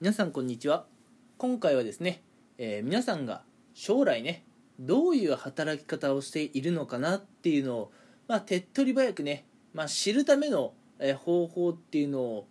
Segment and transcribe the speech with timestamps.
[0.00, 0.86] 皆さんこんにちは。
[1.38, 2.22] 今回はですね、
[2.56, 3.42] えー皆さんが
[3.74, 4.44] 将来ね
[4.78, 7.92] どういう働き方をしているのかなっていうのを、
[8.28, 10.72] まあ、手っ取り早くね、まあ、知るための、
[11.16, 12.48] 方法っていうのを、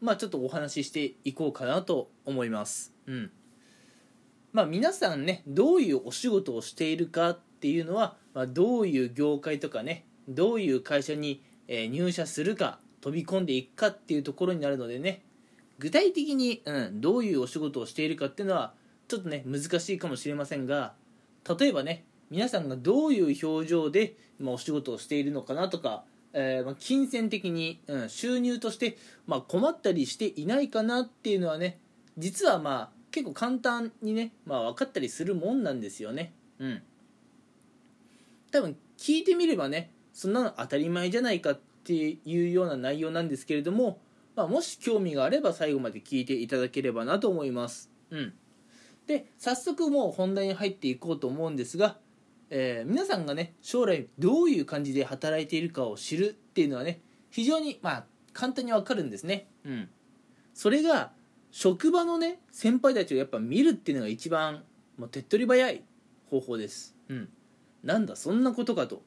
[0.00, 2.94] まあ、ちょっとお話ししていこうかなと思います。
[3.06, 3.30] うん。
[4.54, 15.24] まあ皆さんねどういうお仕事をしているかっていうのは、まあ、どういう業界とかねどういう会社に、入社するか飛び込んでいくかっていうところになるのでね
[15.80, 18.74] 具体的に、うん、どういうお仕事をしているかっていうのは
[19.08, 20.92] ちょっとね難しいかもしれませんが
[21.58, 31.78] 例えばね皆さんがどういう表情で、まあ、お仕事をしているのかなとか、えーまあ、金銭的に、うん、収入として、まあ、困ったりしていないかなっていうのはね
[32.18, 36.32] 実はまあ結構簡単にね、まあ、分かったりするもんなんですよね。
[36.60, 36.82] うん。
[38.52, 43.98] 多分聞いてみればねそんなの当たり前じゃないかっていうような内容なんですけれども、
[44.36, 47.90] まあ、もし興味があれば最後まで聞いていただければなと思います。
[48.10, 48.32] うん。
[49.06, 51.98] で早速もう本題に入っていこうと思うんですが、
[52.48, 59.48] えー皆さんがね将来どういう感じで働いているかを知るっていうのはね非常にまあ簡単にわかるんですね。
[59.64, 59.88] うん。
[60.54, 61.12] それが
[61.50, 64.62] 職場のね先輩たちをやっぱ見るっていうのが一番
[64.96, 65.82] もう手っ取り早い
[66.30, 66.94] 方法です。
[67.08, 67.28] うん。
[67.82, 69.02] なんだそんなことかと。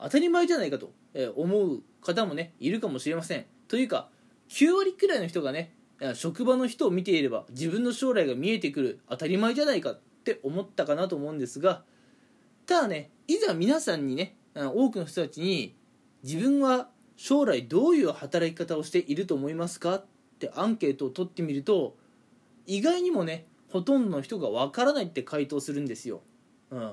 [0.00, 3.46] 当たり前じゃないかとえー思う方もねいるかもしれません。
[3.68, 4.08] というか
[4.52, 5.72] 9割くらいの人がね
[6.14, 11.82] 職場の人を見ていれば自分の将来が見えてくる当たり前じゃないかって思ったかなと思うんですが
[12.66, 15.74] ただねいざ皆さんにね多くの人たちに
[16.22, 20.04] 自分は将来どういう働き方をしていると思いますかっ
[20.38, 21.96] てアンケートを取ってみると
[22.66, 26.20] 意外にもねほとんどの人がわからないって回答するんですよ、
[26.70, 26.92] うん。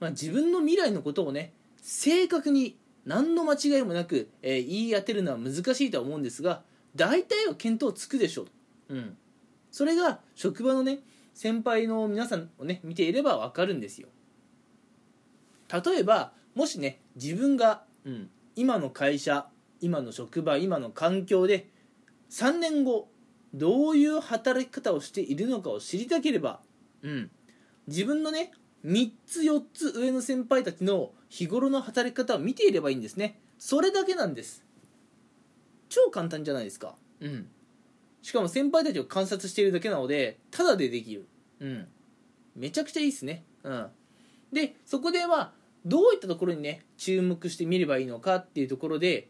[0.00, 6.62] まあ、自分の未来のことをね正確に何の間違いもなく、えー言い当てるのは難しいとは思うんですが
[6.94, 8.42] 大体は見当つくでしょ
[8.88, 9.16] う、うん、
[9.70, 11.00] それが職場のね
[11.34, 14.08] 先輩の皆さんをね見ていれば分かるんですよ。
[15.72, 19.46] 例えばもしね自分が、うん、今の会社
[19.80, 21.68] 今の職場今の環境で
[22.30, 23.08] 3年後
[23.54, 26.60] どういう働き方をしているのかを知りたければ、
[27.02, 27.30] うん、
[27.86, 28.52] 自分のね
[28.84, 33.40] 3つ4つ上の先輩たちの日頃の働き方を見ていればいいんですね。
[33.58, 34.64] それだけなんです。
[35.88, 36.94] 超簡単じゃないですか。
[37.20, 37.48] うん。
[38.22, 41.26] しかも先輩たちを観察しているだけなのでただでできる。
[41.60, 41.88] うん。
[42.56, 43.44] めちゃくちゃいいっすね。
[43.62, 43.86] うん。
[44.52, 45.52] でそこでは
[45.84, 49.28] どういったところにね注目してみればいいのかっていうところで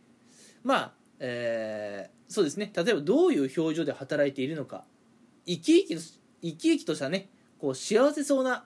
[0.64, 2.72] まあえーそうですね。
[2.74, 4.84] 例えばどういう表情で働いているのか。
[5.46, 8.64] 生き生きとし生き生きとしたねこう幸せそうな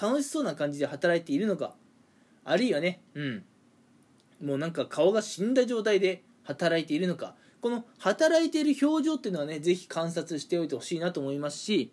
[0.00, 1.74] 楽しそうな感じで働いているのか？
[2.44, 3.44] あるいはねうん。
[4.42, 7.34] もうなんか顔が死んだ状態で働いているのか？
[7.60, 11.92] この働いている表情っていうのはねぜひ観察しておいてほしいなと思いますし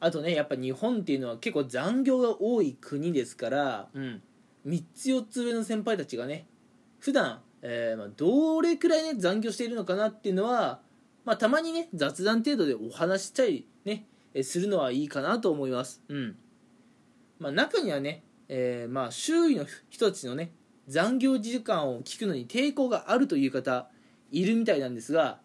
[0.00, 4.22] あとねやっぱ日本っていうのは結構残業が多い国ですから、うん、
[4.66, 6.46] 3つ4つ上の先輩たちがね
[6.98, 10.80] 普段、えーまあ、どれくらいね残業しているのかなっていうのは、
[11.24, 16.36] まあ、たまにね雑談程度でお話ししたりねえするのはいいかなと思います、うん
[17.40, 20.52] まあ、中にはね、えーまあ、周囲の人たちのね
[20.86, 23.88] 残業時間を聞くのに抵抗があるという方
[24.30, 25.40] いるみたいなんですが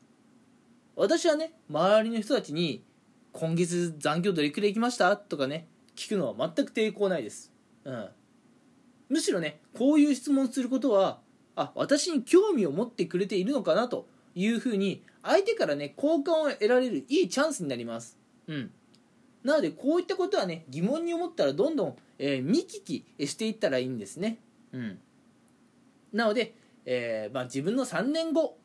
[0.96, 2.84] 私はね周りの人たちに
[3.32, 7.52] 「今月残業どれくらい行きました?」とかね聞くのは全く抵抗ないです、
[7.86, 8.10] うん、
[9.10, 11.20] むしろねこういう質問することは
[11.56, 18.18] あ私に興味を持ってくれているのかなというふうに相手からね好感を得られるいいチャンスになります。
[18.48, 18.72] うん。
[19.46, 24.40] なのでこういったことはね疑問に思ったらどんどん、えー見聞きしていったらいいんですね。
[24.74, 25.00] うん。
[26.12, 28.58] なので、えーまあ、自分の3年後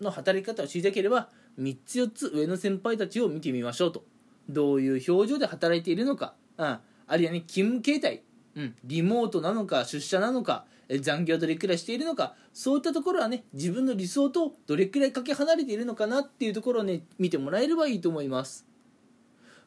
[0.00, 4.04] の働き方を知りたければ3つ4つ上の先輩たちを見てみましょうと。
[4.48, 8.22] どういう表情で働いているのか、うん、あるいはね勤務形態、
[8.54, 10.64] うん、リモートなのか出社なのか
[11.00, 12.36] 残業どれくらいしているのか。
[12.52, 18.69] そういったところはね自分の理想とどれくらいかけ離れているのかなっていうところをね見てもらえればいいと思います。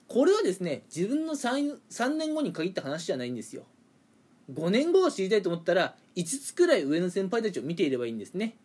[0.07, 3.63] これはですね自分の 3, 3年後に限った話じゃないんですよ。
[4.51, 8.57] 5年後を知りたいと思ったら5つくらい上の先輩たちを見ていればいいんですね。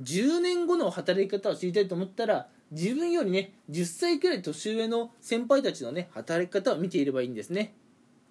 [0.00, 7.74] 10年後の働き方を知りたいと思ったら自分よりね10歳くらい年上の先輩たちのね働き方を見ていればいいんですね。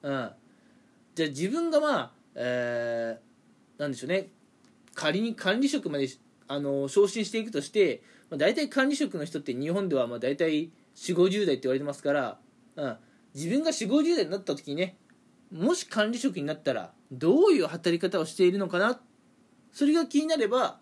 [0.02, 0.32] うん。
[1.16, 4.30] じゃあ自分がまあえー、なんでしょうね。
[4.96, 6.08] 仮に管理職まで
[6.48, 12.40] あの昇進していくとして、まあ、大体管理職の人って日本ではまあ大体4 5 0代って言われてますから、
[12.76, 12.98] うん、
[13.34, 14.98] 自分が4 5 0代になった時にね
[15.52, 19.00] もし管理職になったらどういう働き方をしているのかな？
[19.72, 20.80] それが気になれば、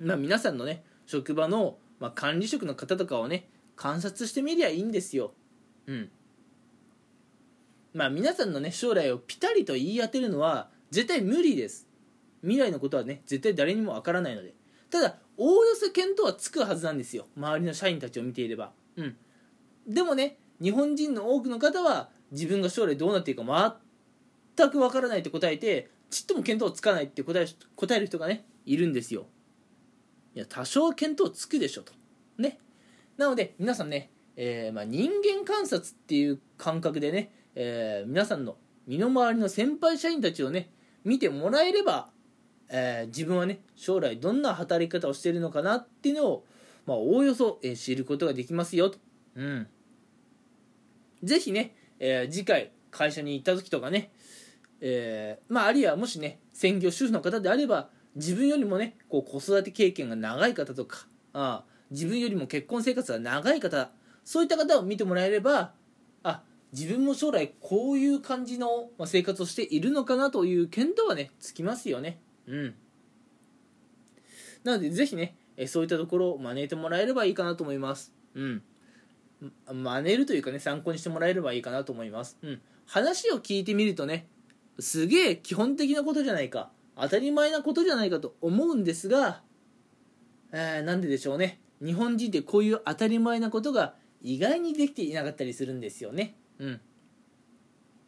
[0.00, 5.34] まあ、皆さんのね職場のまあ、管理職の方とかをね観察してみりゃいいんですよ。
[5.86, 6.10] うん。
[7.94, 11.86] まあ皆さんのね将来をピタリと言い当てるのは絶対無理です。
[12.40, 14.52] 未来のことはね絶対誰にもわからないので。
[14.90, 17.28] ただおおよそ見当はつくはずなんですよ。
[17.36, 18.72] 周りの社員たちを見ていれば。
[18.96, 19.16] うん。
[19.86, 23.80] でもね日本人の多くの方は自分が将来どうなっていくか
[24.56, 29.26] 全くわからないって答えてちっとも見当つかないって答え答える人がねいるんですよ。
[30.34, 31.92] いや多少見当つくでしょと。
[32.38, 32.58] ね。
[33.16, 38.56] なので皆さんね、えー、まあ、人間観察っていう感覚でね、えー、皆さんの
[38.86, 40.70] 身の回りの先輩社員たちをね
[41.04, 42.10] 見てもらえれば、
[42.68, 46.44] えー、自分はね将来どんな働き方をしてるのかなっていうのを
[46.86, 48.98] まあ、おおよそ、え知ることができますよと。
[49.36, 49.66] うん。
[51.22, 54.12] ぜひね、え次回会社に行った時とかね、
[54.80, 63.90] えー、まあ、あるいはもしね、専業主婦の方であれば、自分よりもね、こう子育て経験が長い方とか、あ自分よりも結婚生活が長い方、
[64.24, 65.72] そういった方を見てもらえれば、
[66.22, 66.42] あ、
[66.72, 72.20] 自分も将来こういう感じの生活をしているのかなという見当はね、つきますよね。
[72.46, 72.74] うん。
[74.64, 78.12] なので、ぜひね、えそういったところを真似てもらえればいいかなと思います。
[78.34, 78.62] うん。
[79.72, 82.38] 真似るというかね、参考にしてもらえればいいかなと思います。
[82.42, 82.60] うん。
[82.86, 84.28] 話を聞いてみるとね、
[84.78, 89.42] すげえ基本的なことじゃないか、当たり前なことじゃないかと思うんですが、
[90.52, 91.60] えー、なんででしょうね。
[91.82, 96.36] 日本人ってこういう当たり前なことが意外にできていなかったりするんですよね。
[96.58, 96.80] うん。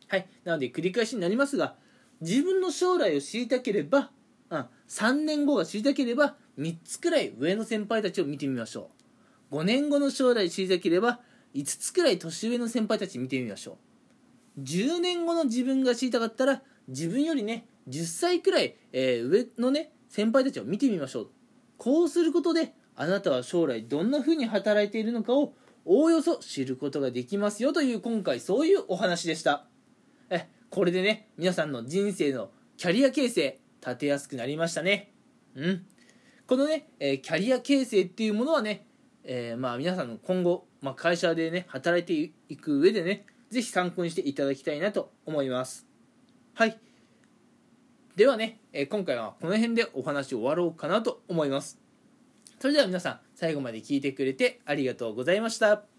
[0.09, 0.29] はい。
[0.45, 1.77] なので繰り返しになりますが、
[2.21, 4.11] 自分の将来を知りたければ、
[4.51, 8.91] うん、3年後が知りたければ、3つくらい上の先輩たちを見てみましょ
[9.51, 9.57] う。
[9.57, 11.21] 5年後の将来知りたければ
[11.55, 13.79] 5つくらい年上の先輩たち見てみましょ
[14.59, 14.61] う。
[14.63, 21.31] 10年後の自分が知りたかったら自分よりね10歳くらい、えー、上のね先輩たちを見てみましょう。
[21.77, 25.55] こうすることであなたは将来どんな風に働いているのかを
[25.85, 27.73] おおよそ知ることができますよ。
[27.73, 29.67] という今回そういうお話でした。
[30.31, 35.13] えこれでね皆さんの人生のキャリア形成立てやすくなりましたね。
[35.55, 35.87] うん。
[36.47, 38.87] このね、えキャリア形成っていうものはね、
[39.25, 45.87] えー、まあ皆さんの今後、まあ、会社でね働いていく上でね是非参考にしていただきたいなと思います。
[46.55, 46.79] はい。
[48.17, 51.79] ではね、え今回はこの辺でお話を終わろうかなと思います。
[52.61, 55.94] それでは皆さん最後まで聞いてくれてありがとうございました。